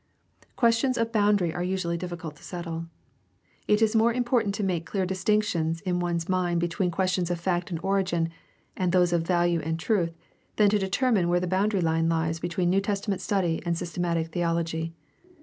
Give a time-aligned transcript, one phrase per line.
[0.55, 2.87] Questions of boundary are usually difficult to settle.
[3.67, 7.69] It is more important to make clear distinctions in one's mind between questions of fact
[7.69, 8.29] and origin
[8.75, 10.17] and those of value and truth
[10.55, 14.29] than to determine just where the boundary line hes between New Testament study and systematic
[14.29, 14.95] theology.